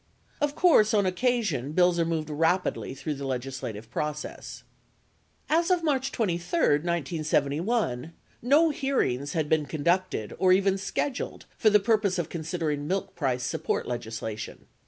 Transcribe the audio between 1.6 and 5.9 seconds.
bills are moved rapidly through the legislative process. As of